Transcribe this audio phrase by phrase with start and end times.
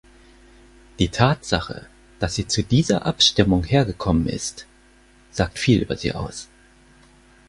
[0.97, 1.85] Die Tatsache,
[2.17, 4.65] dass sie zu dieser Abstimmung hergekommen ist,
[5.29, 6.47] sagt viel über sie aus.